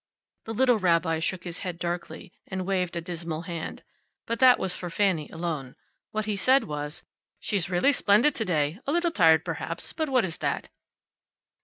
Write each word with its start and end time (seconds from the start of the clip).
The 0.45 0.53
little 0.55 0.79
rabbi 0.79 1.19
shook 1.19 1.43
his 1.43 1.59
head 1.59 1.77
darkly, 1.77 2.33
and 2.47 2.65
waved 2.65 2.95
a 2.95 3.01
dismal 3.01 3.43
hand. 3.43 3.83
But 4.25 4.39
that 4.39 4.57
was 4.57 4.75
for 4.75 4.89
Fanny 4.89 5.29
alone. 5.29 5.75
What 6.09 6.25
he 6.25 6.35
said 6.35 6.63
was: 6.63 7.03
"She's 7.39 7.69
really 7.69 7.93
splendid 7.93 8.33
to 8.33 8.45
day. 8.45 8.79
A 8.87 8.91
little 8.91 9.11
tired, 9.11 9.45
perhaps; 9.45 9.93
but 9.93 10.09
what 10.09 10.25
is 10.25 10.39
that?" 10.39 10.69